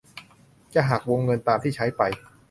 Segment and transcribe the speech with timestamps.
[0.73, 2.01] จะหักวงเงินตามที่ใช้ไป